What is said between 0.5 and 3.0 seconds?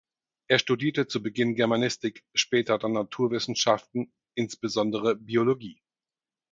studierte zu Beginn Germanistik, später dann